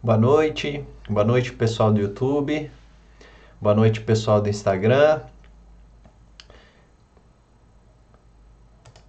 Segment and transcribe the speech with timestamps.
[0.00, 2.70] Boa noite, boa noite pessoal do YouTube,
[3.60, 5.22] boa noite pessoal do Instagram.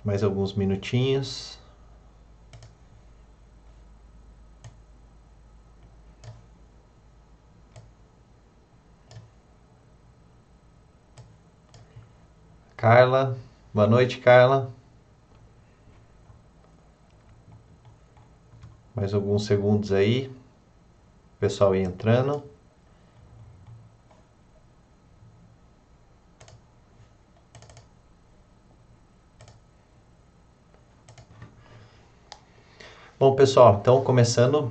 [0.03, 1.59] Mais alguns minutinhos.
[12.75, 13.37] Carla,
[13.71, 14.73] boa noite, Carla.
[18.95, 20.38] Mais alguns segundos aí.
[21.39, 22.43] Pessoal aí entrando.
[33.17, 34.69] Bom, pessoal, então começando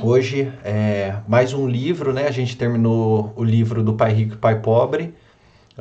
[0.00, 2.28] hoje é mais um livro, né?
[2.28, 5.12] A gente terminou o livro do Pai Rico e Pai Pobre,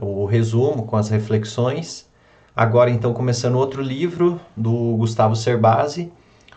[0.01, 2.09] o resumo com as reflexões.
[2.55, 6.11] Agora, então, começando outro livro do Gustavo Cerbasi,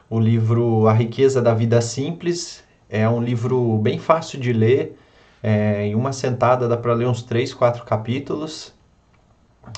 [0.08, 2.64] o livro A Riqueza da Vida Simples.
[2.88, 4.96] É um livro bem fácil de ler,
[5.42, 8.72] é, em uma sentada dá para ler uns três, quatro capítulos.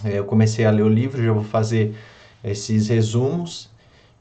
[0.05, 1.95] É, eu comecei a ler o livro, já vou fazer
[2.45, 3.69] esses resumos.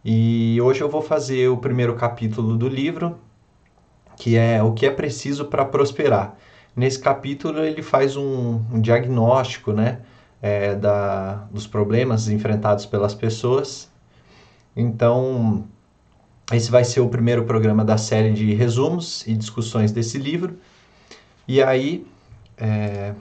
[0.04, 3.18] E hoje eu vou fazer o primeiro capítulo do livro,
[4.18, 6.36] que é o que é preciso para prosperar.
[6.76, 10.00] Nesse capítulo ele faz um, um diagnóstico, né,
[10.42, 13.90] é, da, dos problemas enfrentados pelas pessoas.
[14.76, 15.66] Então,
[16.54, 20.58] esse vai ser o primeiro programa da série de resumos e discussões desse livro.
[21.48, 22.06] E aí,
[22.58, 23.14] é,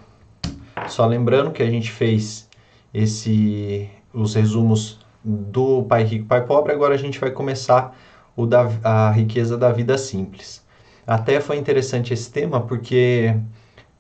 [0.89, 2.49] só lembrando que a gente fez
[2.93, 7.97] esse, os resumos do Pai Rico, Pai Pobre, agora a gente vai começar
[8.37, 10.63] o da a riqueza da vida simples.
[11.07, 13.35] Até foi interessante esse tema porque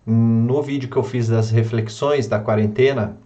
[0.06, 3.16] no vídeo que eu fiz das reflexões da quarentena,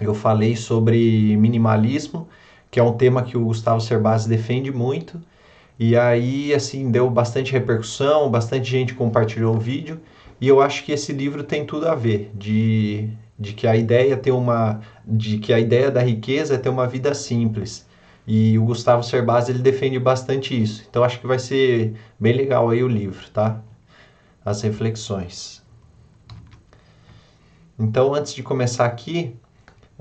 [0.00, 2.28] eu falei sobre minimalismo,
[2.72, 5.20] que é um tema que o Gustavo Cerbasi defende muito.
[5.78, 10.00] E aí, assim, deu bastante repercussão, bastante gente compartilhou o vídeo.
[10.40, 14.16] E eu acho que esse livro tem tudo a ver, de de que a ideia
[14.16, 17.86] ter uma de que a ideia da riqueza é ter uma vida simples.
[18.26, 20.84] E o Gustavo Cerbasi ele defende bastante isso.
[20.88, 23.60] Então acho que vai ser bem legal aí o livro, tá?
[24.44, 25.62] As reflexões.
[27.78, 29.36] Então antes de começar aqui,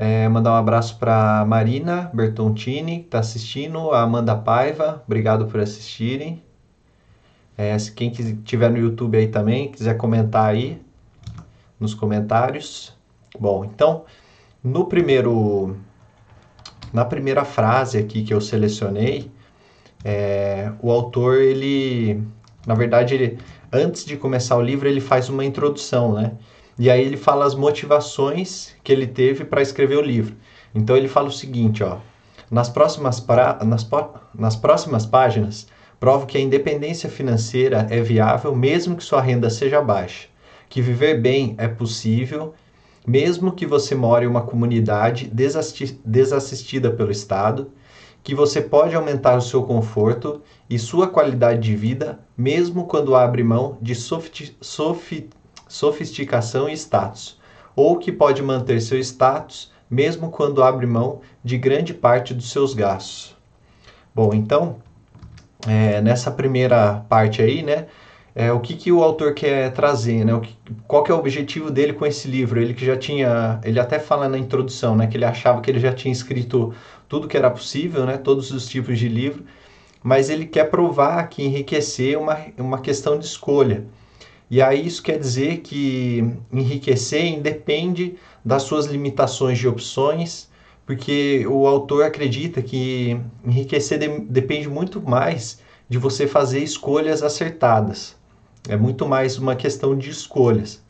[0.01, 5.59] é, mandar um abraço para Marina Bertontini, que está assistindo, a Amanda Paiva, obrigado por
[5.59, 6.41] assistirem.
[7.55, 10.81] É, se quem estiver no YouTube aí também, quiser comentar aí
[11.79, 12.97] nos comentários.
[13.39, 14.05] Bom, então,
[14.63, 15.77] no primeiro,
[16.91, 19.29] na primeira frase aqui que eu selecionei,
[20.03, 22.23] é, o autor, ele,
[22.65, 23.37] na verdade, ele,
[23.71, 26.31] antes de começar o livro, ele faz uma introdução, né?
[26.77, 30.35] E aí ele fala as motivações que ele teve para escrever o livro.
[30.73, 31.97] Então ele fala o seguinte, ó,
[32.49, 33.87] nas próximas, pra, nas,
[34.33, 35.67] nas próximas páginas,
[35.99, 40.27] provo que a independência financeira é viável mesmo que sua renda seja baixa,
[40.69, 42.53] que viver bem é possível
[43.05, 45.27] mesmo que você more em uma comunidade
[46.03, 47.71] desassistida pelo Estado,
[48.23, 53.43] que você pode aumentar o seu conforto e sua qualidade de vida, mesmo quando abre
[53.43, 54.95] mão de sofisticação
[56.69, 57.39] e status,
[57.75, 62.73] ou que pode manter seu status mesmo quando abre mão de grande parte dos seus
[62.73, 63.35] gastos.
[64.15, 64.77] Bom, então,
[65.67, 67.87] é, nessa primeira parte aí, né,
[68.33, 70.39] é, o que, que o autor quer trazer, né?
[70.39, 70.55] Que,
[70.87, 72.61] qual que é o objetivo dele com esse livro?
[72.61, 75.79] Ele que já tinha, ele até fala na introdução, né, que ele achava que ele
[75.79, 76.73] já tinha escrito
[77.09, 79.43] tudo que era possível, né, todos os tipos de livro,
[80.01, 83.85] mas ele quer provar que enriquecer é uma, uma questão de escolha.
[84.51, 90.49] E aí isso quer dizer que enriquecer independe das suas limitações de opções,
[90.85, 98.13] porque o autor acredita que enriquecer de, depende muito mais de você fazer escolhas acertadas.
[98.67, 100.83] É muito mais uma questão de escolhas.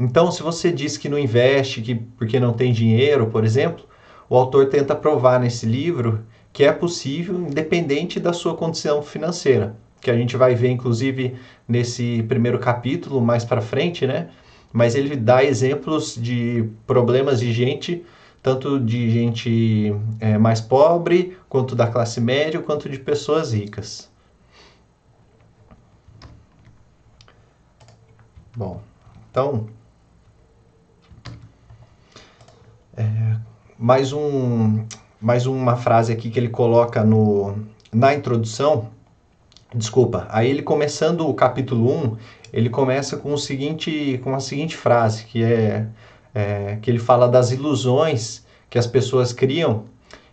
[0.00, 3.84] Então, se você diz que não investe que, porque não tem dinheiro, por exemplo,
[4.28, 10.10] o autor tenta provar nesse livro que é possível, independente da sua condição financeira, que
[10.10, 11.36] a gente vai ver, inclusive,
[11.66, 14.28] nesse primeiro capítulo, mais para frente, né?
[14.72, 18.04] Mas ele dá exemplos de problemas de gente,
[18.42, 24.10] tanto de gente é, mais pobre, quanto da classe média, quanto de pessoas ricas.
[28.56, 28.80] Bom,
[29.30, 29.68] então,
[32.96, 33.36] é,
[33.78, 34.84] mais, um,
[35.20, 37.56] mais uma frase aqui que ele coloca no,
[37.92, 38.90] na introdução.
[39.74, 42.16] Desculpa, aí ele começando o capítulo 1,
[42.54, 45.86] ele começa com, o seguinte, com a seguinte frase, que é,
[46.34, 49.84] é que ele fala das ilusões que as pessoas criam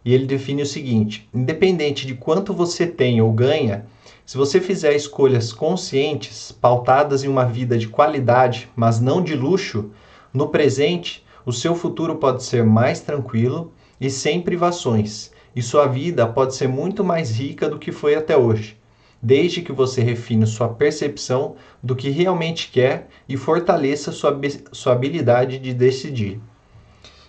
[0.06, 3.86] e ele define o seguinte: independente de quanto você tem ou ganha,
[4.26, 9.92] se você fizer escolhas conscientes, pautadas em uma vida de qualidade, mas não de luxo,
[10.34, 16.26] no presente, o seu futuro pode ser mais tranquilo e sem privações, e sua vida
[16.26, 18.78] pode ser muito mais rica do que foi até hoje,
[19.26, 24.40] desde que você refine sua percepção do que realmente quer e fortaleça sua,
[24.72, 26.40] sua habilidade de decidir.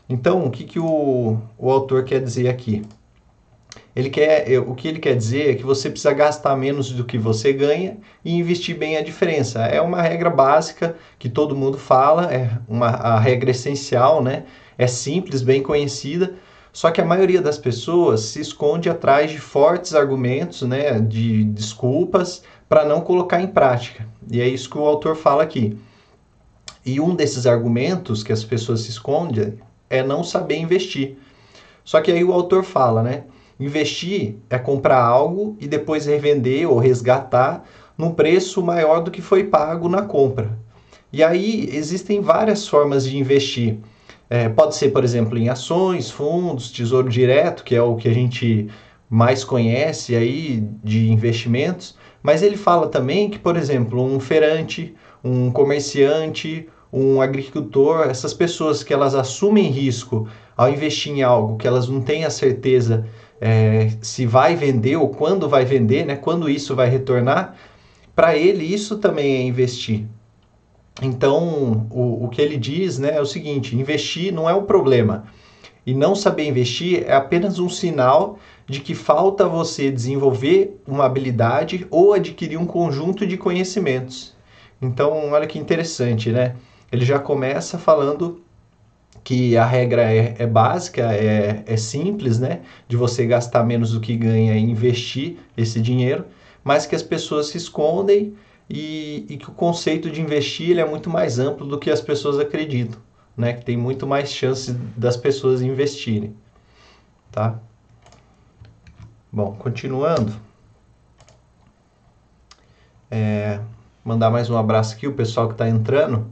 [0.07, 2.83] Então, o que, que o, o autor quer dizer aqui?
[3.95, 7.17] Ele quer, o que ele quer dizer é que você precisa gastar menos do que
[7.17, 9.65] você ganha e investir bem a diferença.
[9.65, 14.45] É uma regra básica que todo mundo fala, é uma a regra essencial, né?
[14.77, 16.35] É simples, bem conhecida,
[16.77, 22.43] só que a maioria das pessoas se esconde atrás de fortes argumentos, né, de desculpas
[22.69, 24.07] para não colocar em prática.
[24.31, 25.79] E é isso que o autor fala aqui.
[26.85, 29.55] E um desses argumentos que as pessoas se escondem
[29.89, 31.17] é não saber investir.
[31.83, 33.25] Só que aí o autor fala, né?
[33.59, 37.65] Investir é comprar algo e depois revender ou resgatar
[37.97, 40.51] num preço maior do que foi pago na compra.
[41.11, 43.79] E aí existem várias formas de investir.
[44.29, 48.15] É, pode ser, por exemplo, em ações, fundos, tesouro direto, que é o que a
[48.15, 48.69] gente
[49.09, 55.51] mais conhece aí de investimentos, mas ele fala também que, por exemplo, um feirante, um
[55.51, 61.89] comerciante, um agricultor, essas pessoas que elas assumem risco ao investir em algo que elas
[61.89, 63.07] não têm a certeza
[63.41, 67.55] é, se vai vender ou quando vai vender, né, quando isso vai retornar,
[68.15, 70.07] para ele isso também é investir.
[71.03, 75.25] Então, o, o que ele diz né, é o seguinte: investir não é o problema.
[75.87, 81.87] E não saber investir é apenas um sinal de que falta você desenvolver uma habilidade
[81.91, 84.35] ou adquirir um conjunto de conhecimentos.
[84.83, 86.57] Então, olha que interessante, né?
[86.91, 88.43] Ele já começa falando
[89.23, 92.61] que a regra é, é básica, é, é, simples, né?
[92.89, 96.25] De você gastar menos do que ganha e investir esse dinheiro,
[96.65, 98.35] mas que as pessoas se escondem
[98.69, 102.39] e, e que o conceito de investir é muito mais amplo do que as pessoas
[102.39, 103.01] acreditam,
[103.37, 103.53] né?
[103.53, 106.37] Que tem muito mais chance das pessoas investirem,
[107.31, 107.59] tá?
[109.33, 110.33] Bom, continuando.
[113.11, 113.61] É,
[114.05, 116.27] mandar mais um abraço aqui, o pessoal que está entrando.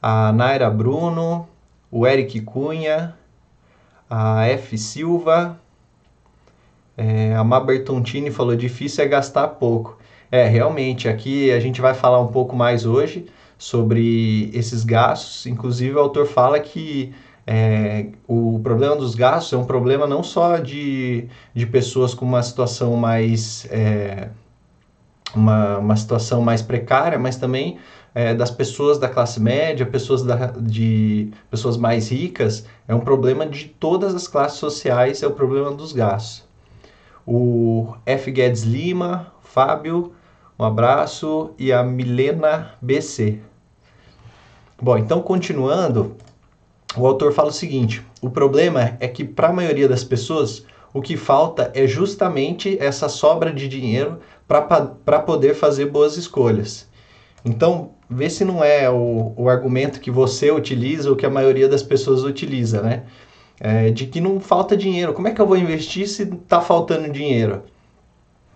[0.00, 1.48] A Naira Bruno,
[1.90, 3.16] o Eric Cunha,
[4.08, 4.78] a F.
[4.78, 5.58] Silva,
[6.96, 9.98] é, a Má Bertontini falou: difícil é gastar pouco.
[10.36, 13.24] É, realmente, aqui a gente vai falar um pouco mais hoje
[13.56, 15.46] sobre esses gastos.
[15.46, 17.14] Inclusive, o autor fala que
[17.46, 22.42] é, o problema dos gastos é um problema não só de, de pessoas com uma
[22.42, 23.66] situação mais.
[23.70, 24.28] É,
[25.34, 27.78] uma, uma situação mais precária, mas também
[28.14, 33.46] é, das pessoas da classe média, pessoas da, de pessoas mais ricas, é um problema
[33.46, 36.44] de todas as classes sociais, é o problema dos gastos.
[37.26, 38.30] O F.
[38.30, 40.12] Guedes Lima, Fábio,
[40.58, 43.38] um abraço, e a Milena BC.
[44.80, 46.16] Bom, então continuando,
[46.96, 50.64] o autor fala o seguinte: o problema é que para a maioria das pessoas
[50.96, 54.18] o que falta é justamente essa sobra de dinheiro
[54.48, 56.88] para poder fazer boas escolhas.
[57.44, 61.68] Então, vê se não é o, o argumento que você utiliza ou que a maioria
[61.68, 63.02] das pessoas utiliza, né?
[63.60, 65.12] É, de que não falta dinheiro.
[65.12, 67.64] Como é que eu vou investir se está faltando dinheiro?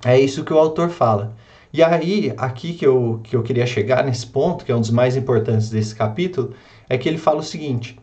[0.05, 1.35] É isso que o autor fala.
[1.73, 4.91] E aí, aqui que eu, que eu queria chegar nesse ponto, que é um dos
[4.91, 6.53] mais importantes desse capítulo,
[6.89, 7.99] é que ele fala o seguinte: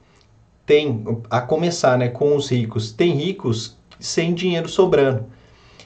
[0.65, 5.25] tem, a começar né, com os ricos, tem ricos sem dinheiro sobrando.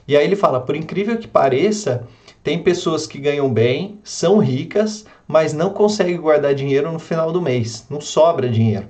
[0.07, 2.07] E aí ele fala: por incrível que pareça,
[2.43, 7.41] tem pessoas que ganham bem, são ricas, mas não conseguem guardar dinheiro no final do
[7.41, 8.87] mês, não sobra dinheiro.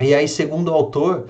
[0.00, 1.26] E aí, segundo o autor,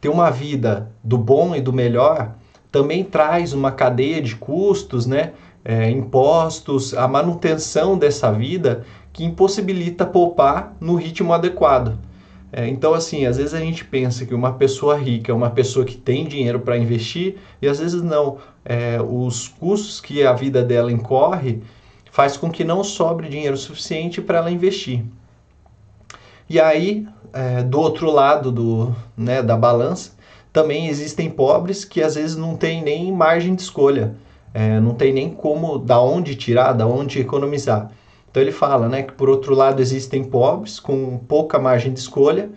[0.00, 2.34] ter uma vida do bom e do melhor
[2.70, 5.32] também traz uma cadeia de custos, né?
[5.64, 11.98] É, impostos, a manutenção dessa vida que impossibilita poupar no ritmo adequado.
[12.52, 15.84] É, então, assim, às vezes a gente pensa que uma pessoa rica é uma pessoa
[15.84, 18.38] que tem dinheiro para investir e às vezes não.
[18.64, 21.62] É, os custos que a vida dela incorre
[22.10, 25.04] faz com que não sobre dinheiro suficiente para ela investir.
[26.48, 30.12] E aí, é, do outro lado do, né, da balança,
[30.52, 34.14] também existem pobres que às vezes não têm nem margem de escolha,
[34.52, 37.90] é, não tem nem como, da onde tirar, da onde economizar.
[38.30, 42.50] Então ele fala, né, que por outro lado existem pobres com pouca margem de escolha,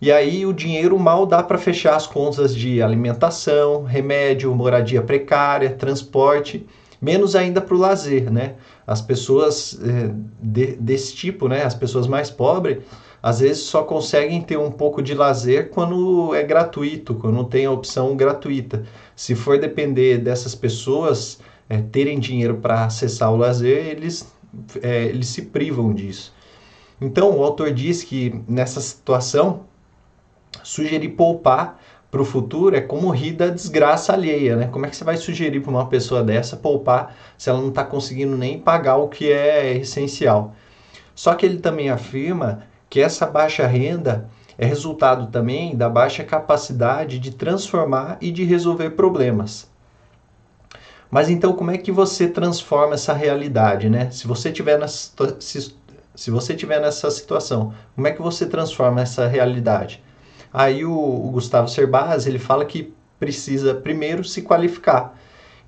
[0.00, 5.70] e aí o dinheiro mal dá para fechar as contas de alimentação, remédio, moradia precária,
[5.70, 6.66] transporte,
[7.00, 8.54] menos ainda para o lazer, né?
[8.86, 12.78] As pessoas é, de, desse tipo, né, as pessoas mais pobres,
[13.26, 17.72] às vezes só conseguem ter um pouco de lazer quando é gratuito, quando tem a
[17.72, 18.84] opção gratuita.
[19.16, 24.32] Se for depender dessas pessoas é, terem dinheiro para acessar o lazer, eles,
[24.80, 26.32] é, eles se privam disso.
[27.00, 29.64] Então, o autor diz que nessa situação,
[30.62, 34.68] sugerir poupar para o futuro é como rir da desgraça alheia, né?
[34.68, 37.82] Como é que você vai sugerir para uma pessoa dessa poupar se ela não está
[37.82, 40.54] conseguindo nem pagar o que é essencial?
[41.12, 44.28] Só que ele também afirma que essa baixa renda
[44.58, 49.68] é resultado também da baixa capacidade de transformar e de resolver problemas.
[51.10, 54.10] Mas então como é que você transforma essa realidade, né?
[54.10, 55.74] Se você tiver nessa, se,
[56.14, 60.02] se você tiver nessa situação, como é que você transforma essa realidade?
[60.52, 65.18] Aí o, o Gustavo Cerbasi, ele fala que precisa primeiro se qualificar,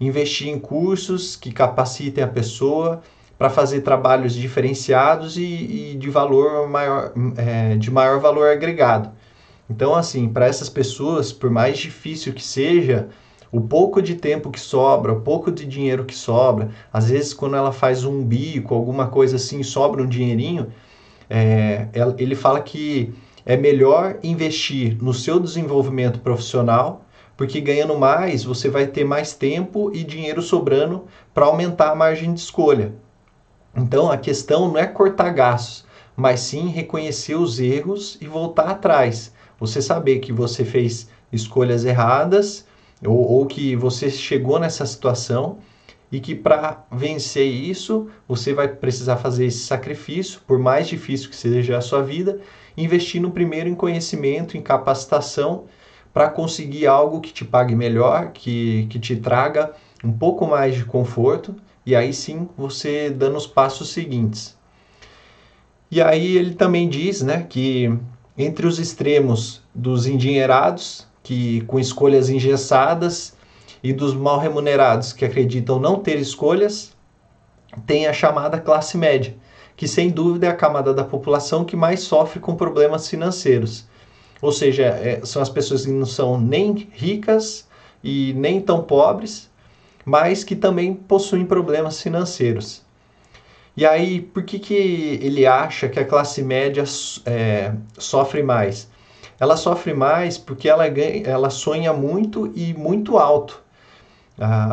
[0.00, 3.02] investir em cursos que capacitem a pessoa
[3.38, 9.10] para fazer trabalhos diferenciados e, e de valor maior, é, de maior valor agregado.
[9.70, 13.08] Então, assim, para essas pessoas, por mais difícil que seja,
[13.52, 17.56] o pouco de tempo que sobra, o pouco de dinheiro que sobra, às vezes quando
[17.56, 20.72] ela faz um bico, alguma coisa assim, sobra um dinheirinho,
[21.30, 23.14] é, ele fala que
[23.44, 27.04] é melhor investir no seu desenvolvimento profissional,
[27.36, 32.34] porque ganhando mais você vai ter mais tempo e dinheiro sobrando para aumentar a margem
[32.34, 32.92] de escolha.
[33.76, 35.84] Então a questão não é cortar gastos,
[36.16, 39.32] mas sim reconhecer os erros e voltar atrás.
[39.58, 42.66] Você saber que você fez escolhas erradas
[43.04, 45.58] ou, ou que você chegou nessa situação
[46.10, 51.36] e que para vencer isso você vai precisar fazer esse sacrifício, por mais difícil que
[51.36, 52.40] seja a sua vida,
[52.76, 55.66] investindo primeiro em conhecimento, em capacitação,
[56.12, 59.72] para conseguir algo que te pague melhor, que, que te traga
[60.02, 61.54] um pouco mais de conforto,
[61.88, 64.54] e aí sim você dando os passos seguintes.
[65.90, 67.90] E aí ele também diz né, que
[68.36, 73.34] entre os extremos dos endinheirados, que com escolhas engessadas,
[73.82, 76.94] e dos mal remunerados, que acreditam não ter escolhas,
[77.86, 79.34] tem a chamada classe média,
[79.74, 83.86] que sem dúvida é a camada da população que mais sofre com problemas financeiros.
[84.42, 87.66] Ou seja, é, são as pessoas que não são nem ricas
[88.04, 89.47] e nem tão pobres,
[90.08, 92.82] mas que também possuem problemas financeiros.
[93.76, 96.82] E aí, por que, que ele acha que a classe média
[97.26, 98.88] é, sofre mais?
[99.38, 103.62] Ela sofre mais porque ela, ganha, ela sonha muito e muito alto.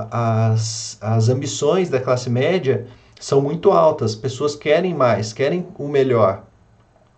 [0.09, 2.87] as, as ambições da classe média
[3.19, 6.43] são muito altas, pessoas querem mais, querem o melhor.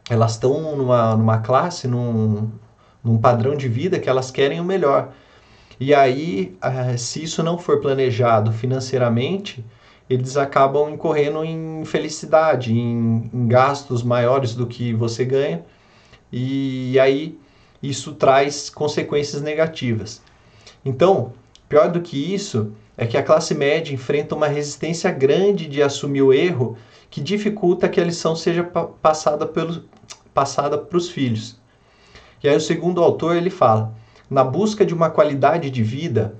[0.09, 2.49] Elas estão numa, numa classe, num,
[3.03, 5.11] num padrão de vida que elas querem o melhor.
[5.79, 9.63] E aí, eh, se isso não for planejado financeiramente,
[10.09, 15.63] eles acabam incorrendo em felicidade, em, em gastos maiores do que você ganha,
[16.31, 17.37] e aí
[17.81, 20.21] isso traz consequências negativas.
[20.83, 21.33] Então,
[21.67, 26.23] pior do que isso, é que a classe média enfrenta uma resistência grande de assumir
[26.23, 26.77] o erro
[27.09, 28.63] que dificulta que a lição seja
[29.01, 31.57] passada para os filhos.
[32.43, 33.93] E aí o segundo autor ele fala,
[34.29, 36.35] na busca de uma qualidade de vida,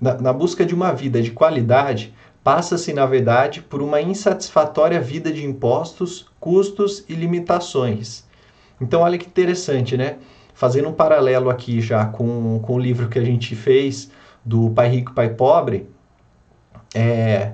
[0.00, 5.32] na, na busca de uma vida de qualidade, passa-se na verdade por uma insatisfatória vida
[5.32, 8.24] de impostos, custos e limitações.
[8.80, 10.16] Então olha que interessante, né?
[10.54, 14.10] Fazendo um paralelo aqui já com, com o livro que a gente fez
[14.44, 15.88] do Pai Rico, Pai Pobre,
[16.94, 17.52] é,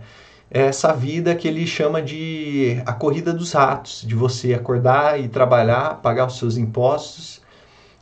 [0.51, 5.29] é essa vida que ele chama de a corrida dos ratos, de você acordar e
[5.29, 7.43] trabalhar, pagar os seus impostos,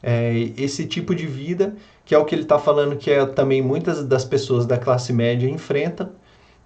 [0.02, 1.74] é, esse tipo de vida
[2.06, 5.12] que é o que ele está falando que é também muitas das pessoas da classe
[5.12, 6.08] média enfrentam,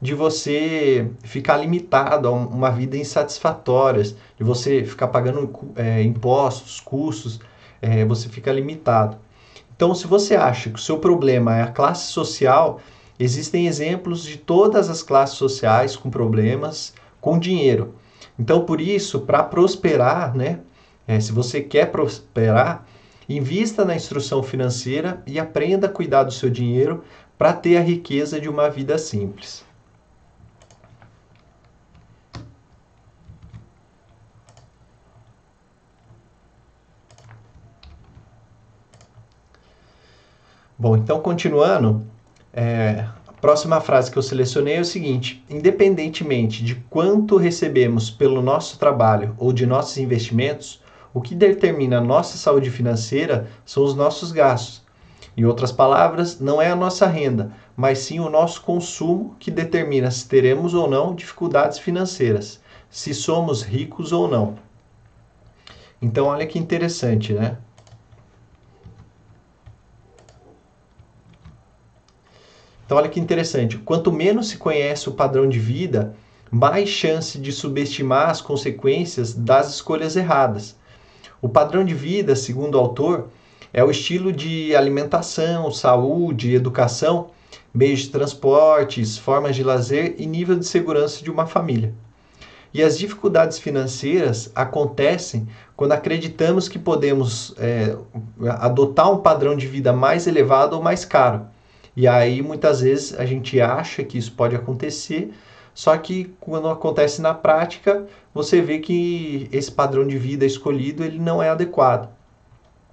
[0.00, 7.40] de você ficar limitado a uma vida insatisfatória, de você ficar pagando é, impostos, custos,
[7.80, 9.16] é, você fica limitado.
[9.74, 12.80] Então, se você acha que o seu problema é a classe social,
[13.18, 17.94] existem exemplos de todas as classes sociais com problemas com dinheiro.
[18.38, 20.60] Então, por isso, para prosperar, né,
[21.08, 22.86] é, se você quer prosperar,
[23.30, 27.04] invista na instrução financeira e aprenda a cuidar do seu dinheiro
[27.38, 29.64] para ter a riqueza de uma vida simples.
[40.76, 42.04] Bom, então continuando,
[42.52, 48.42] é, a próxima frase que eu selecionei é o seguinte: independentemente de quanto recebemos pelo
[48.42, 50.79] nosso trabalho ou de nossos investimentos,
[51.12, 54.82] o que determina a nossa saúde financeira são os nossos gastos.
[55.36, 60.10] Em outras palavras, não é a nossa renda, mas sim o nosso consumo que determina
[60.10, 64.56] se teremos ou não dificuldades financeiras, se somos ricos ou não.
[66.02, 67.58] Então, olha que interessante, né?
[72.84, 73.78] Então, olha que interessante.
[73.78, 76.16] Quanto menos se conhece o padrão de vida,
[76.50, 80.79] mais chance de subestimar as consequências das escolhas erradas.
[81.42, 83.28] O padrão de vida, segundo o autor,
[83.72, 87.30] é o estilo de alimentação, saúde, educação,
[87.72, 91.94] meios de transportes, formas de lazer e nível de segurança de uma família.
[92.72, 97.96] E as dificuldades financeiras acontecem quando acreditamos que podemos é,
[98.58, 101.46] adotar um padrão de vida mais elevado ou mais caro.
[101.96, 105.32] E aí muitas vezes a gente acha que isso pode acontecer,
[105.80, 111.18] só que quando acontece na prática, você vê que esse padrão de vida escolhido ele
[111.18, 112.10] não é adequado.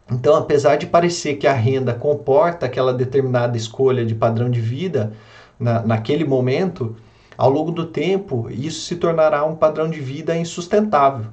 [0.10, 5.12] Então, apesar de parecer que a renda comporta aquela determinada escolha de padrão de vida
[5.60, 6.96] na, naquele momento,
[7.38, 11.26] ao longo do tempo, isso se tornará um padrão de vida insustentável.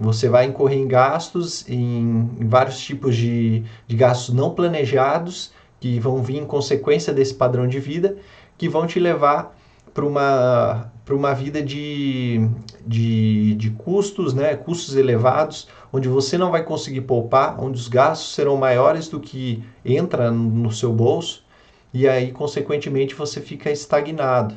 [0.00, 6.00] Você vai incorrer em gastos, em, em vários tipos de, de gastos não planejados, que
[6.00, 8.16] vão vir em consequência desse padrão de vida,
[8.56, 9.54] que vão te levar
[9.92, 12.48] para uma, para uma vida de,
[12.86, 14.54] de, de custos, né?
[14.54, 19.62] custos elevados, onde você não vai conseguir poupar, onde os gastos serão maiores do que
[19.84, 21.44] entra no seu bolso,
[21.92, 24.54] e aí, consequentemente, você fica estagnado.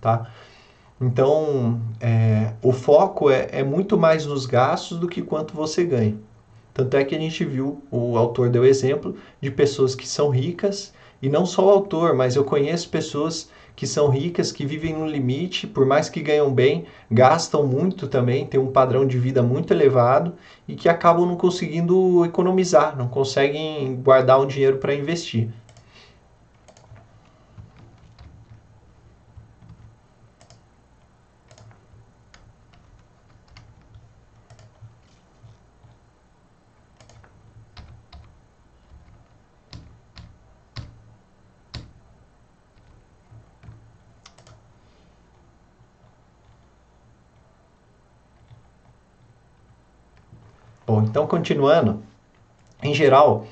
[0.00, 0.28] Tá?
[1.00, 6.16] Então, é, o foco é, é muito mais nos gastos do que quanto você ganha.
[6.72, 10.92] Tanto é que a gente viu, o autor deu exemplo de pessoas que são ricas,
[11.22, 15.06] e não só o autor, mas eu conheço pessoas que são ricas, que vivem no
[15.06, 19.72] limite, por mais que ganham bem, gastam muito também, têm um padrão de vida muito
[19.72, 20.34] elevado
[20.66, 25.50] e que acabam não conseguindo economizar, não conseguem guardar um dinheiro para investir.
[51.16, 52.02] Então continuando,
[52.82, 53.46] em geral,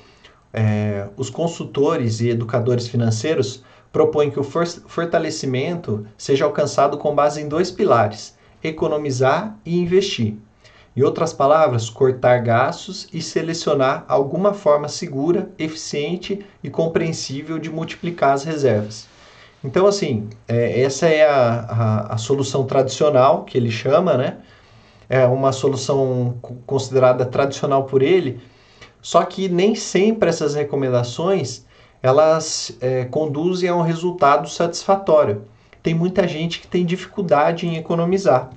[0.53, 7.47] é, os consultores e educadores financeiros propõem que o fortalecimento seja alcançado com base em
[7.47, 10.35] dois pilares: economizar e investir.
[10.95, 18.33] Em outras palavras, cortar gastos e selecionar alguma forma segura, eficiente e compreensível de multiplicar
[18.33, 19.07] as reservas.
[19.63, 24.37] Então, assim, é, essa é a, a, a solução tradicional que ele chama, né?
[25.09, 28.39] É uma solução considerada tradicional por ele,
[29.01, 31.65] só que nem sempre essas recomendações
[32.01, 35.43] elas é, conduzem a um resultado satisfatório.
[35.81, 38.51] Tem muita gente que tem dificuldade em economizar.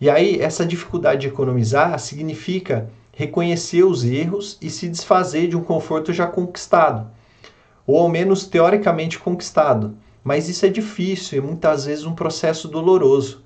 [0.00, 5.62] E aí, essa dificuldade de economizar significa reconhecer os erros e se desfazer de um
[5.62, 7.08] conforto já conquistado,
[7.86, 9.96] ou ao menos teoricamente conquistado.
[10.22, 13.43] Mas isso é difícil e muitas vezes um processo doloroso.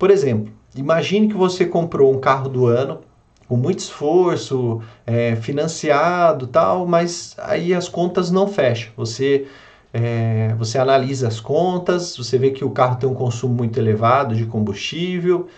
[0.00, 3.00] Por exemplo, imagine que você comprou um carro do ano
[3.46, 8.90] com muito esforço, é, financiado tal, mas aí as contas não fecham.
[8.96, 9.46] Você
[9.92, 14.34] é, você analisa as contas, você vê que o carro tem um consumo muito elevado
[14.34, 15.48] de combustível,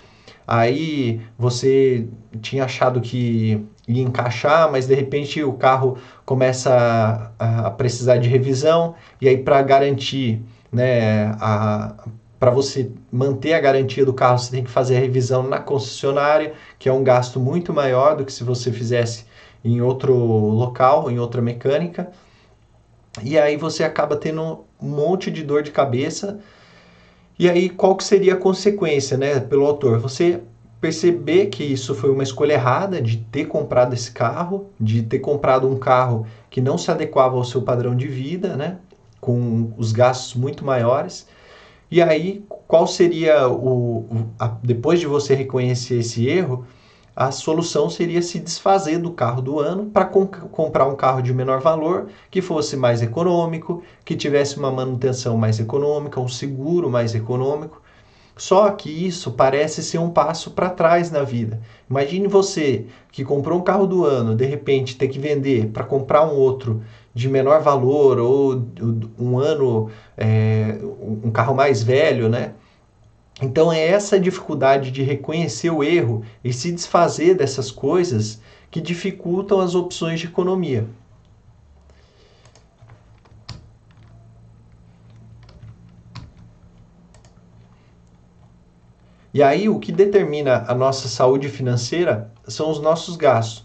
[0.44, 2.08] aí você
[2.40, 8.28] tinha achado que ia encaixar, mas de repente o carro começa a, a precisar de
[8.28, 11.94] revisão, e aí para garantir né, a,
[12.42, 16.54] para você manter a garantia do carro, você tem que fazer a revisão na concessionária,
[16.76, 19.26] que é um gasto muito maior do que se você fizesse
[19.64, 22.10] em outro local, em outra mecânica.
[23.22, 26.40] E aí você acaba tendo um monte de dor de cabeça.
[27.38, 30.00] E aí qual que seria a consequência, né, pelo autor?
[30.00, 30.40] Você
[30.80, 35.68] perceber que isso foi uma escolha errada de ter comprado esse carro, de ter comprado
[35.68, 38.78] um carro que não se adequava ao seu padrão de vida, né,
[39.20, 41.24] com os gastos muito maiores
[41.92, 44.26] e aí, qual seria o.
[44.38, 46.64] A, depois de você reconhecer esse erro,
[47.14, 51.34] a solução seria se desfazer do carro do ano para com, comprar um carro de
[51.34, 57.14] menor valor, que fosse mais econômico, que tivesse uma manutenção mais econômica, um seguro mais
[57.14, 57.82] econômico.
[58.38, 61.60] Só que isso parece ser um passo para trás na vida.
[61.90, 66.24] Imagine você que comprou um carro do ano, de repente ter que vender para comprar
[66.24, 66.82] um outro
[67.14, 68.66] de menor valor ou
[69.18, 70.78] um ano, é,
[71.22, 72.54] um carro mais velho, né?
[73.40, 79.60] Então é essa dificuldade de reconhecer o erro e se desfazer dessas coisas que dificultam
[79.60, 80.86] as opções de economia.
[89.34, 93.64] E aí o que determina a nossa saúde financeira são os nossos gastos.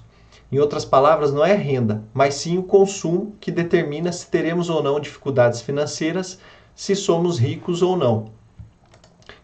[0.52, 4.82] Em outras palavras, não é renda, mas sim o consumo que determina se teremos ou
[4.82, 6.40] não dificuldades financeiras,
[6.74, 8.32] se somos ricos ou não.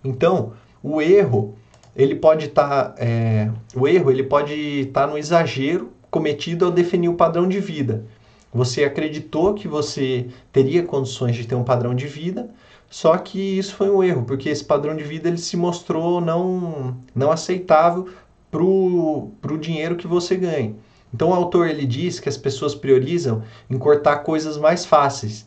[0.03, 1.55] Então, o erro
[1.95, 6.71] ele pode estar tá, é, o erro ele pode estar tá no exagero cometido ao
[6.71, 8.05] definir o padrão de vida.
[8.53, 12.49] Você acreditou que você teria condições de ter um padrão de vida,
[12.89, 16.95] só que isso foi um erro, porque esse padrão de vida ele se mostrou não,
[17.15, 18.07] não aceitável
[18.51, 20.75] para o dinheiro que você ganha.
[21.13, 25.45] Então o autor ele diz que as pessoas priorizam em cortar coisas mais fáceis,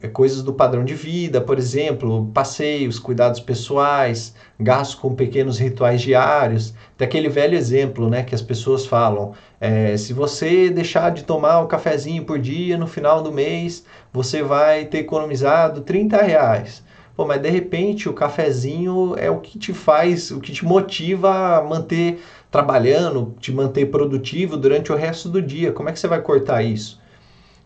[0.00, 6.00] é, coisas do padrão de vida, por exemplo, passeios, cuidados pessoais, gastos com pequenos rituais
[6.00, 6.72] diários.
[6.96, 11.60] Tem aquele velho exemplo, né, que as pessoas falam: é, se você deixar de tomar
[11.60, 16.82] um cafezinho por dia no final do mês, você vai ter economizado 30 reais.
[17.14, 21.58] Pô, mas de repente o cafezinho é o que te faz, o que te motiva
[21.58, 25.72] a manter trabalhando, te manter produtivo durante o resto do dia.
[25.72, 27.00] Como é que você vai cortar isso?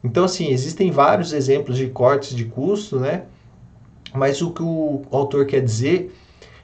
[0.03, 3.25] Então, assim, existem vários exemplos de cortes de custo, né?
[4.15, 6.15] Mas o que o autor quer dizer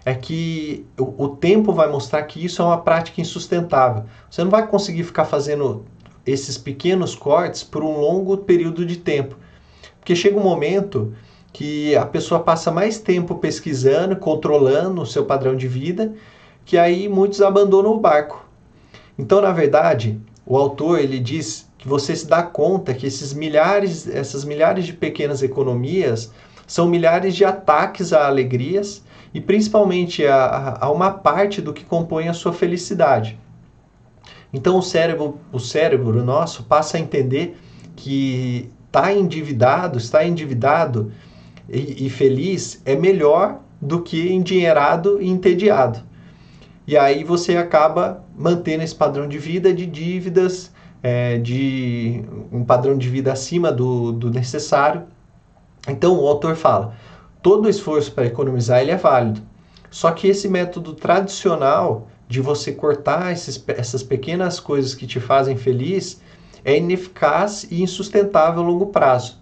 [0.04, 4.04] é que o, tempo vai mostrar que isso é uma prática insustentável.
[4.30, 5.84] Você não vai conseguir ficar fazendo
[6.26, 9.36] esses pequenos cortes por um longo período de tempo.
[9.98, 11.14] Porque chega um momento
[11.52, 16.14] que a pessoa passa mais tempo pesquisando, controlando o seu padrão de vida,
[16.64, 18.46] que aí muitos abandonam o barco.
[19.18, 24.08] Então, na verdade, o autor ele diz que você se dá conta que esses milhares,
[24.08, 26.32] essas milhares de pequenas economias
[26.66, 32.28] são milhares de ataques a alegrias e principalmente a, a uma parte do que compõe
[32.28, 33.38] a sua felicidade.
[34.52, 37.56] Então o cérebro, o cérebro nosso passa a entender
[37.96, 41.10] que estar tá endividado, estar endividado
[41.68, 46.00] e, e feliz é melhor do que endinheirado e entediado.
[46.86, 50.72] E aí você acaba mantendo esse padrão de vida de dívidas
[51.02, 55.04] é, de um padrão de vida acima do, do necessário.
[55.88, 56.94] Então o autor fala,
[57.42, 59.42] todo esforço para economizar ele é válido.
[59.90, 65.56] Só que esse método tradicional de você cortar esses, essas pequenas coisas que te fazem
[65.56, 66.20] feliz
[66.64, 69.41] é ineficaz e insustentável a longo prazo.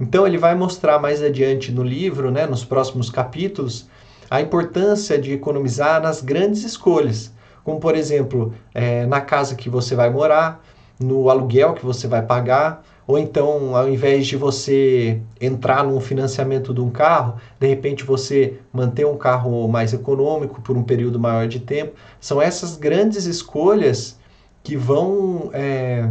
[0.00, 3.88] Então ele vai mostrar mais adiante no livro, né, nos próximos capítulos,
[4.30, 7.32] a importância de economizar nas grandes escolhas,
[7.64, 10.62] como por exemplo é, na casa que você vai morar,
[11.00, 16.74] no aluguel que você vai pagar, ou então, ao invés de você entrar num financiamento
[16.74, 21.48] de um carro, de repente você manter um carro mais econômico por um período maior
[21.48, 21.94] de tempo.
[22.20, 24.18] São essas grandes escolhas
[24.62, 26.06] que vão, é,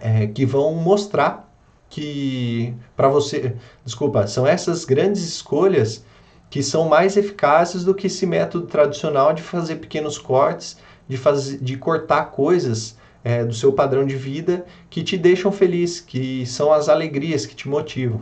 [0.00, 1.45] é, que vão mostrar
[1.88, 6.04] que para você, desculpa, são essas grandes escolhas
[6.50, 10.76] que são mais eficazes do que esse método tradicional de fazer pequenos cortes,
[11.08, 16.00] de, fazer, de cortar coisas é, do seu padrão de vida que te deixam feliz,
[16.00, 18.20] que são as alegrias que te motivam.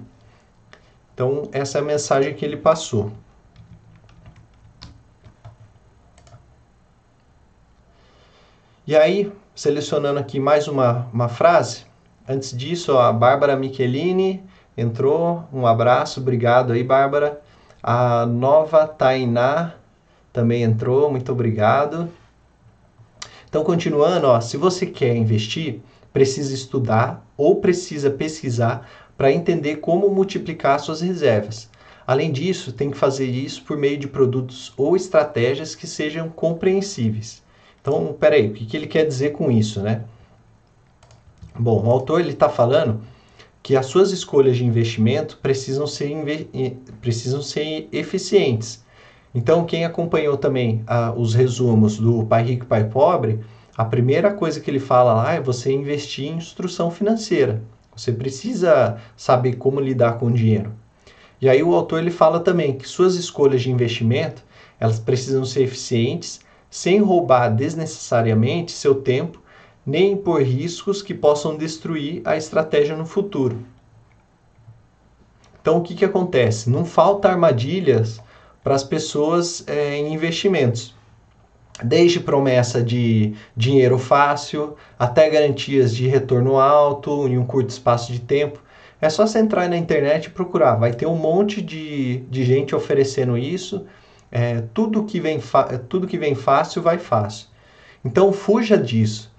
[1.13, 3.13] Então, essa é a mensagem que ele passou.
[8.87, 11.87] E aí, selecionando aqui mais uma, uma frase,
[12.29, 14.43] antes disso, a Bárbara Michelini
[14.77, 17.41] entrou, um abraço, obrigado aí, Bárbara.
[17.83, 19.75] A Nova Tainá
[20.33, 22.09] também entrou, muito obrigado.
[23.49, 25.81] Então, continuando, ó, se você quer investir,
[26.13, 31.69] precisa estudar ou precisa pesquisar para entender como multiplicar suas reservas.
[32.07, 37.43] Além disso, tem que fazer isso por meio de produtos ou estratégias que sejam compreensíveis.
[37.81, 40.05] Então, peraí, o que ele quer dizer com isso, né?
[41.59, 43.01] Bom, o autor ele está falando
[43.63, 46.13] que as suas escolhas de investimento precisam ser,
[47.01, 48.85] precisam ser eficientes
[49.35, 50.85] então, quem acompanhou também
[51.17, 53.41] os resumos do Pai Rico Pai Pobre,
[53.77, 57.61] a primeira coisa que ele fala lá é você investir em instrução financeira.
[57.97, 60.73] Você precisa saber como lidar com o dinheiro.
[61.41, 64.41] E aí o autor ele fala também que suas escolhas de investimento,
[64.79, 66.41] elas precisam ser eficientes,
[66.71, 69.43] sem roubar desnecessariamente seu tempo,
[69.87, 73.59] nem impor riscos que possam destruir a estratégia no futuro.
[75.61, 76.69] Então o que, que acontece?
[76.69, 78.21] Não falta armadilhas
[78.63, 80.95] para as pessoas é, em investimentos.
[81.83, 88.21] Desde promessa de dinheiro fácil até garantias de retorno alto em um curto espaço de
[88.21, 88.63] tempo.
[89.01, 90.77] É só você entrar na internet e procurar.
[90.77, 93.85] Vai ter um monte de, de gente oferecendo isso.
[94.31, 95.41] É, tudo, que vem
[95.89, 97.49] tudo que vem fácil vai fácil.
[98.05, 99.34] Então fuja disso.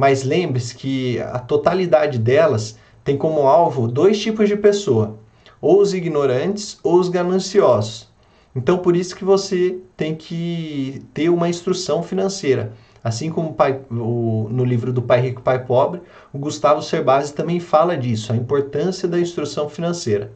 [0.00, 5.18] Mas lembre-se que a totalidade delas tem como alvo dois tipos de pessoa:
[5.60, 8.08] ou os ignorantes ou os gananciosos.
[8.56, 12.72] Então, por isso que você tem que ter uma instrução financeira.
[13.04, 16.00] Assim como o pai, o, no livro do Pai Rico, Pai Pobre,
[16.32, 20.32] o Gustavo Cerbasi também fala disso, a importância da instrução financeira.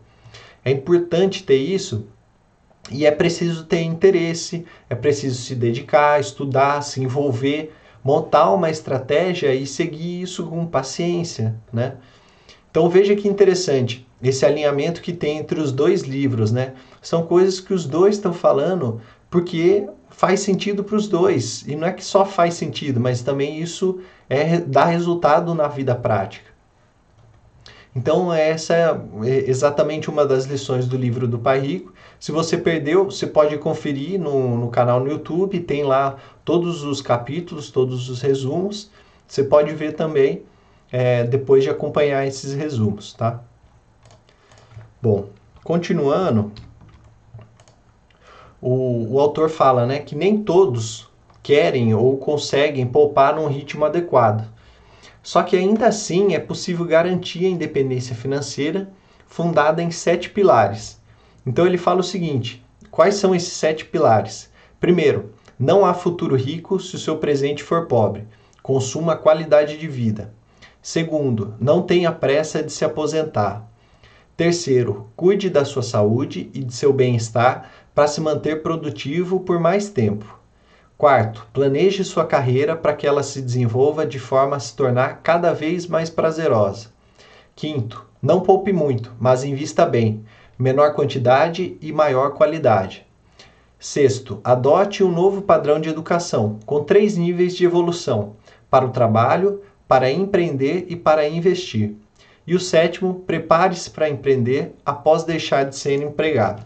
[0.62, 2.06] É importante ter isso
[2.90, 7.72] e é preciso ter interesse, é preciso se dedicar, estudar, se envolver,
[8.04, 11.94] montar uma estratégia e seguir isso com paciência, né?
[12.70, 16.74] Então veja que interessante esse alinhamento que tem entre os dois livros, né?
[17.00, 21.64] São coisas que os dois estão falando porque faz sentido para os dois.
[21.66, 25.94] E não é que só faz sentido, mas também isso é, dá resultado na vida
[25.94, 26.54] prática.
[27.96, 31.92] Então, essa é exatamente uma das lições do livro do Pai Rico.
[32.24, 37.02] Se você perdeu, você pode conferir no, no canal no YouTube, tem lá todos os
[37.02, 38.90] capítulos, todos os resumos.
[39.28, 40.42] Você pode ver também
[40.90, 43.42] é, depois de acompanhar esses resumos, tá?
[45.02, 45.28] Bom,
[45.62, 46.50] continuando,
[48.58, 51.06] o, o autor fala né, que nem todos
[51.42, 54.50] querem ou conseguem poupar num ritmo adequado.
[55.22, 58.88] Só que ainda assim é possível garantir a independência financeira
[59.26, 61.03] fundada em sete pilares.
[61.46, 64.50] Então ele fala o seguinte: quais são esses sete pilares?
[64.80, 68.26] Primeiro, não há futuro rico se o seu presente for pobre.
[68.62, 70.32] Consuma qualidade de vida.
[70.82, 73.66] Segundo, não tenha pressa de se aposentar.
[74.36, 79.88] Terceiro, cuide da sua saúde e de seu bem-estar para se manter produtivo por mais
[79.88, 80.38] tempo.
[80.98, 85.52] Quarto, planeje sua carreira para que ela se desenvolva de forma a se tornar cada
[85.52, 86.88] vez mais prazerosa.
[87.54, 90.24] Quinto, não poupe muito, mas invista bem,
[90.58, 93.06] menor quantidade e maior qualidade.
[93.78, 98.36] Sexto, adote um novo padrão de educação, com três níveis de evolução:
[98.70, 101.94] para o trabalho, para empreender e para investir.
[102.46, 106.64] E o sétimo, prepare-se para empreender após deixar de ser empregado.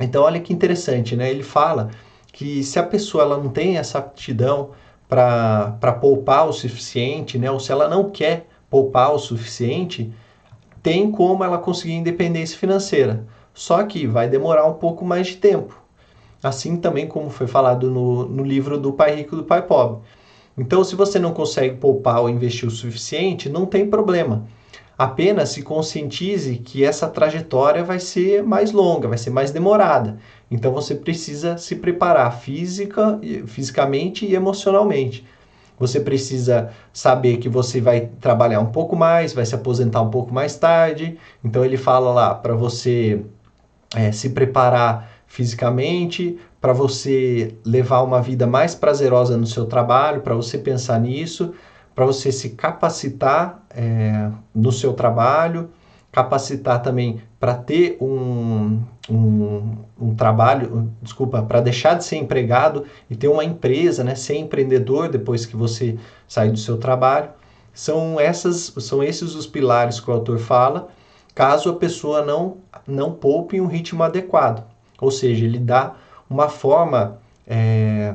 [0.00, 1.30] Então, olha que interessante, né?
[1.30, 1.90] Ele fala
[2.32, 4.70] que se a pessoa ela não tem essa aptidão
[5.08, 7.50] para poupar o suficiente, né?
[7.50, 10.12] Ou se ela não quer poupar o suficiente,
[10.82, 13.26] tem como ela conseguir independência financeira.
[13.52, 15.80] Só que vai demorar um pouco mais de tempo.
[16.42, 20.02] Assim também como foi falado no, no livro do Pai Rico e do Pai Pobre.
[20.56, 24.46] Então, se você não consegue poupar ou investir o suficiente, não tem problema.
[24.98, 30.18] Apenas se conscientize que essa trajetória vai ser mais longa, vai ser mais demorada.
[30.50, 35.24] Então você precisa se preparar física, fisicamente e emocionalmente.
[35.78, 40.32] Você precisa saber que você vai trabalhar um pouco mais, vai se aposentar um pouco
[40.32, 41.18] mais tarde.
[41.44, 43.24] Então ele fala lá para você
[43.94, 50.34] é, se preparar fisicamente, para você levar uma vida mais prazerosa no seu trabalho, para
[50.34, 51.54] você pensar nisso
[51.98, 55.68] para você se capacitar é, no seu trabalho,
[56.10, 63.16] capacitar também para ter um, um, um trabalho, desculpa, para deixar de ser empregado e
[63.16, 67.30] ter uma empresa, né, ser empreendedor depois que você sair do seu trabalho.
[67.72, 70.88] São, essas, são esses os pilares que o autor fala,
[71.34, 74.64] caso a pessoa não, não poupe em um ritmo adequado.
[75.00, 75.94] Ou seja, ele dá
[76.28, 78.14] uma forma é,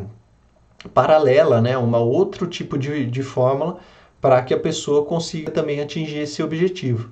[0.93, 3.77] paralela, né, uma outro tipo de, de fórmula
[4.19, 7.09] para que a pessoa consiga também atingir esse objetivo.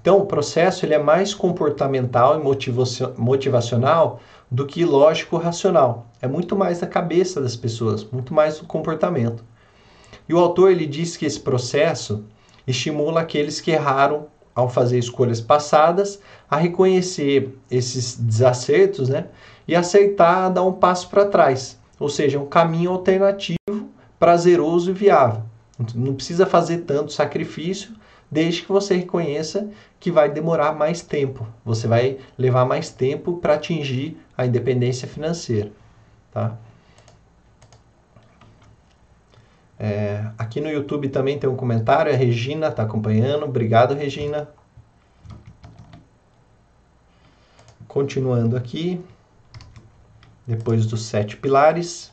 [0.00, 6.06] Então, o processo ele é mais comportamental e motivacional do que lógico-racional.
[6.20, 9.44] É muito mais da cabeça das pessoas, muito mais do comportamento.
[10.28, 12.24] E o autor ele diz que esse processo
[12.66, 19.26] estimula aqueles que erraram ao fazer escolhas passadas a reconhecer esses desacertos né,
[19.66, 25.42] e aceitar dar um passo para trás ou seja, um caminho alternativo, prazeroso e viável.
[25.94, 27.92] Não precisa fazer tanto sacrifício,
[28.30, 31.46] desde que você reconheça que vai demorar mais tempo.
[31.64, 35.72] Você vai levar mais tempo para atingir a independência financeira.
[36.30, 36.56] Tá?
[39.78, 43.44] É, aqui no YouTube também tem um comentário, a Regina está acompanhando.
[43.44, 44.48] Obrigado, Regina.
[47.88, 49.02] Continuando aqui
[50.46, 52.12] depois dos sete pilares.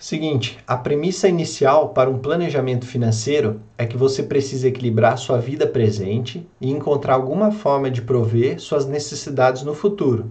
[0.00, 5.66] Seguinte, a premissa inicial para um planejamento financeiro é que você precisa equilibrar sua vida
[5.66, 10.30] presente e encontrar alguma forma de prover suas necessidades no futuro.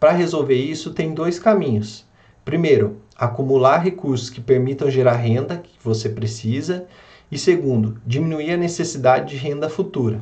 [0.00, 2.04] Para resolver isso, tem dois caminhos.
[2.44, 6.84] Primeiro, acumular recursos que permitam gerar renda que você precisa,
[7.30, 10.18] e segundo, diminuir a necessidade de renda futura.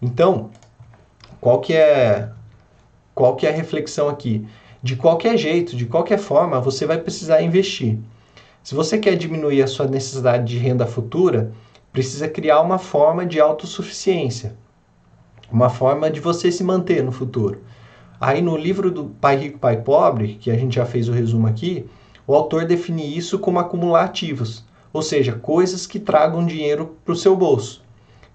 [0.00, 0.48] Então,
[1.38, 2.30] qual que é
[3.14, 4.46] qual que é a reflexão aqui?
[4.86, 7.98] De qualquer jeito, de qualquer forma, você vai precisar investir.
[8.62, 11.50] Se você quer diminuir a sua necessidade de renda futura,
[11.92, 14.56] precisa criar uma forma de autossuficiência,
[15.50, 17.64] uma forma de você se manter no futuro.
[18.20, 21.48] Aí no livro do Pai Rico, Pai Pobre, que a gente já fez o resumo
[21.48, 21.84] aqui,
[22.24, 27.16] o autor define isso como acumular ativos, ou seja, coisas que tragam dinheiro para o
[27.16, 27.82] seu bolso.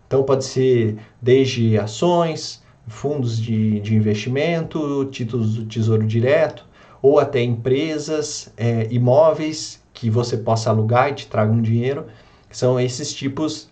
[0.05, 6.65] Então pode ser desde ações, fundos de, de investimento, títulos do Tesouro Direto,
[7.01, 12.05] ou até empresas, é, imóveis que você possa alugar e te tragam dinheiro.
[12.49, 13.69] São esses tipos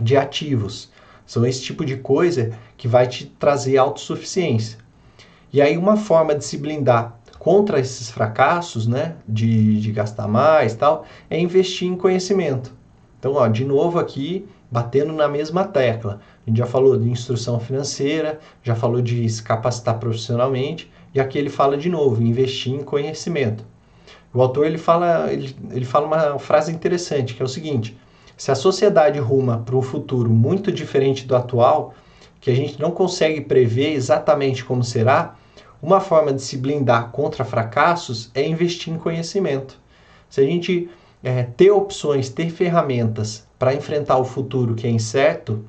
[0.00, 0.90] de ativos.
[1.24, 4.78] São esse tipo de coisa que vai te trazer autossuficiência.
[5.52, 10.74] E aí uma forma de se blindar contra esses fracassos, né, de, de gastar mais
[10.74, 12.72] tal, é investir em conhecimento.
[13.18, 16.20] Então, ó, de novo aqui, batendo na mesma tecla.
[16.46, 21.36] A gente já falou de instrução financeira, já falou de se capacitar profissionalmente, e aqui
[21.36, 23.64] ele fala de novo, investir em conhecimento.
[24.32, 27.98] O autor ele fala, ele, ele fala uma frase interessante, que é o seguinte:
[28.36, 31.94] se a sociedade ruma para um futuro muito diferente do atual,
[32.40, 35.34] que a gente não consegue prever exatamente como será,
[35.82, 39.80] uma forma de se blindar contra fracassos é investir em conhecimento.
[40.28, 40.88] Se a gente
[41.24, 45.64] é, ter opções, ter ferramentas para enfrentar o futuro que é incerto,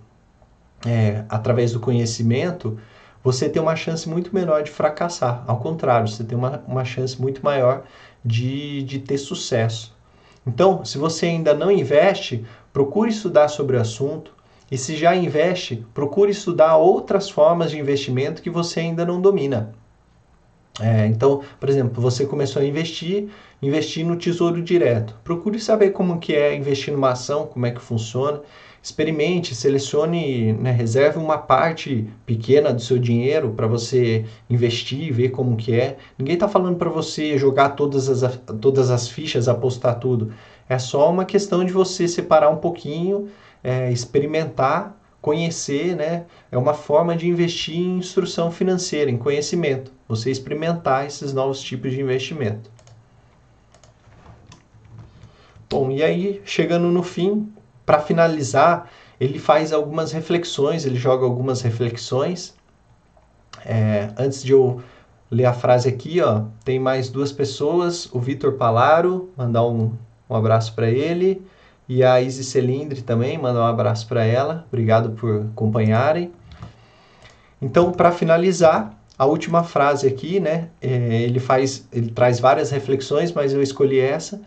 [0.86, 2.78] é, através do conhecimento,
[3.24, 5.44] você tem uma chance muito menor de fracassar.
[5.48, 7.84] Ao contrário, você tem uma, uma chance muito maior
[8.24, 9.96] de, de ter sucesso.
[10.46, 14.32] Então, se você ainda não investe, procure estudar sobre o assunto.
[14.72, 19.74] E se já investe, procure estudar outras formas de investimento que você ainda não domina.
[20.80, 23.30] É, então, por exemplo, você começou a investir,
[23.62, 25.16] investir no tesouro direto.
[25.24, 28.42] Procure saber como que é investir numa ação, como é que funciona.
[28.82, 35.58] Experimente, selecione, né, reserve uma parte pequena do seu dinheiro para você investir, ver como
[35.58, 35.98] que é.
[36.18, 40.32] Ninguém está falando para você jogar todas as, todas as fichas, apostar tudo.
[40.70, 43.30] É só uma questão de você separar um pouquinho,
[43.63, 46.26] é, experimentar conhecer, né?
[46.50, 49.92] É uma forma de investir em instrução financeira, em conhecimento.
[50.08, 52.70] Você experimentar esses novos tipos de investimento.
[55.70, 57.52] Bom, e aí, chegando no fim,
[57.88, 62.54] para finalizar, ele faz algumas reflexões, ele joga algumas reflexões.
[63.65, 64.82] É, antes de eu
[65.32, 69.93] ler a frase aqui, ó, tem mais duas pessoas, o Vitor Palaro, mandar um,
[70.30, 71.41] um abraço para ele.
[71.88, 74.65] E a Isis Celindre também, manda um abraço para ela.
[74.67, 76.34] Obrigado por acompanharem.
[77.62, 80.67] Então, para finalizar, a última frase aqui, né?
[80.82, 84.41] É, ele faz, ele traz várias reflexões, mas eu escolhi essa,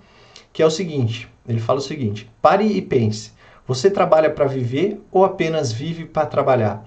[0.53, 1.29] que é o seguinte.
[1.49, 3.33] Ele fala o seguinte: pare e pense.
[3.67, 6.85] Você trabalha para viver ou apenas vive para trabalhar?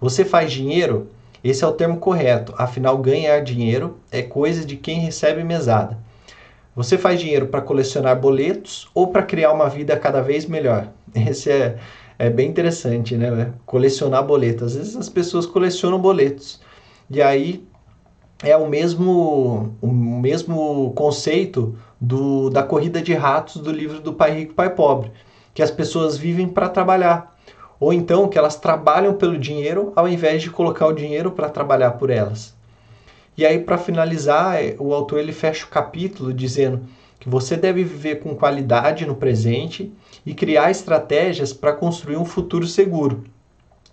[0.00, 1.08] Você faz dinheiro?
[1.44, 2.54] Esse é o termo correto.
[2.56, 5.98] Afinal, ganhar dinheiro é coisa de quem recebe mesada.
[6.74, 10.88] Você faz dinheiro para colecionar boletos ou para criar uma vida cada vez melhor?
[11.14, 11.76] Esse é,
[12.18, 13.52] é bem interessante, né?
[13.66, 14.68] Colecionar boletos.
[14.68, 16.60] Às vezes as pessoas colecionam boletos.
[17.10, 17.62] E aí
[18.42, 24.32] é o mesmo, o mesmo conceito do, da corrida de ratos do livro do Pai
[24.32, 25.12] Rico Pai Pobre,
[25.54, 27.38] que as pessoas vivem para trabalhar.
[27.78, 31.92] Ou então que elas trabalham pelo dinheiro ao invés de colocar o dinheiro para trabalhar
[31.92, 32.56] por elas.
[33.38, 36.82] E aí, para finalizar, é, o autor ele fecha o capítulo dizendo
[37.20, 39.92] que você deve viver com qualidade no presente
[40.26, 43.24] e criar estratégias para construir um futuro seguro,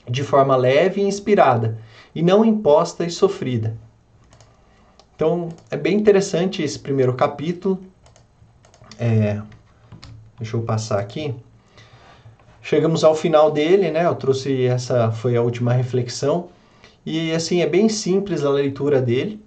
[0.10, 1.78] de forma leve e inspirada,
[2.14, 3.78] e não imposta e sofrida.
[5.16, 7.80] Então, é bem interessante esse primeiro capítulo.
[9.00, 9.42] É,
[10.38, 11.34] deixa eu passar aqui.
[12.62, 14.06] Chegamos ao final dele, né?
[14.06, 16.50] Eu trouxe essa foi a última reflexão.
[17.06, 19.42] E assim, é bem simples a leitura dele.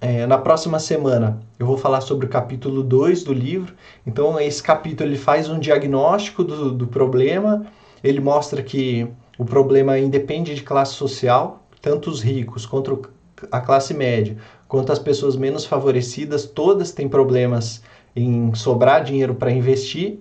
[0.00, 3.74] É, na próxima semana eu vou falar sobre o capítulo 2 do livro.
[4.06, 7.66] Então, esse capítulo ele faz um diagnóstico do, do problema,
[8.04, 13.10] ele mostra que o problema independe de classe social, tanto os ricos quanto
[13.50, 14.36] a classe média,
[14.68, 17.82] quanto as pessoas menos favorecidas, todas têm problemas
[18.16, 20.18] em sobrar dinheiro para investir,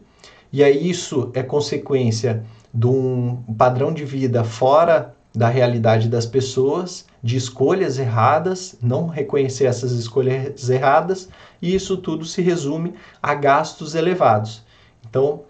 [0.52, 7.06] e aí isso é consequência de um padrão de vida fora da realidade das pessoas,
[7.24, 11.30] de escolhas erradas, não reconhecer essas escolhas erradas,
[11.62, 14.64] e isso tudo se resume a gastos elevados.
[15.10, 15.44] Então,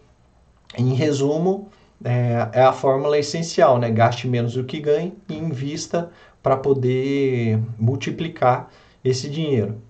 [0.77, 1.69] em resumo,
[2.03, 3.89] é, é a fórmula essencial, né?
[3.89, 6.09] Gaste menos do que ganhe e invista
[6.41, 8.69] para poder multiplicar
[9.03, 9.81] esse dinheiro.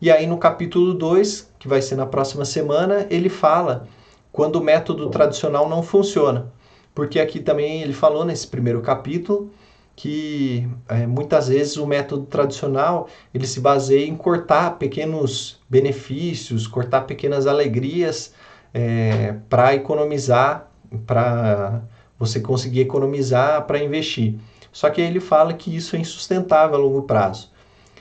[0.00, 3.86] E aí no capítulo 2, que vai ser na próxima semana, ele fala
[4.32, 6.52] quando o método tradicional não funciona
[6.98, 9.52] porque aqui também ele falou nesse primeiro capítulo
[9.94, 17.02] que é, muitas vezes o método tradicional ele se baseia em cortar pequenos benefícios, cortar
[17.02, 18.34] pequenas alegrias
[18.74, 20.72] é, para economizar,
[21.06, 21.82] para
[22.18, 24.34] você conseguir economizar para investir.
[24.72, 27.52] Só que ele fala que isso é insustentável a longo prazo.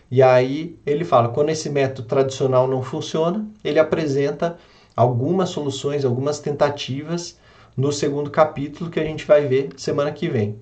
[0.10, 4.58] E aí ele fala, quando esse método tradicional não funciona, ele apresenta
[4.96, 7.38] algumas soluções, algumas tentativas
[7.76, 10.58] no segundo capítulo que a gente vai ver semana que vem,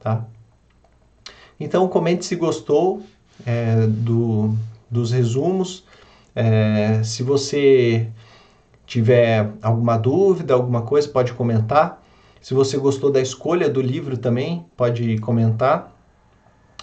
[0.00, 0.26] tá?
[1.58, 3.02] Então comente se gostou
[3.46, 4.54] é, do,
[4.90, 5.84] dos resumos.
[6.34, 8.08] É, se você
[8.86, 12.02] tiver alguma dúvida, alguma coisa, pode comentar.
[12.40, 15.92] Se você gostou da escolha do livro também, pode comentar,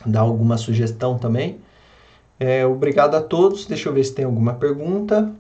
[0.06, 1.60] dar alguma sugestão também.
[2.40, 3.66] É, obrigado a todos.
[3.66, 5.32] Deixa eu ver se tem alguma pergunta.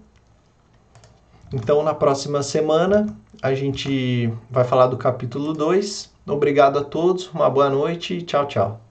[1.53, 3.07] Então, na próxima semana,
[3.41, 6.13] a gente vai falar do capítulo 2.
[6.27, 8.84] Obrigado a todos, uma boa noite tchau, tchau.